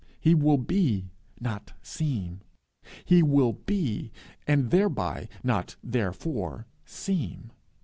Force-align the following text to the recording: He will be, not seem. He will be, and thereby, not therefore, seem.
He 0.19 0.33
will 0.33 0.57
be, 0.57 1.11
not 1.39 1.73
seem. 1.83 2.41
He 3.05 3.21
will 3.21 3.53
be, 3.53 4.11
and 4.47 4.71
thereby, 4.71 5.29
not 5.43 5.75
therefore, 5.83 6.65
seem. 6.85 7.51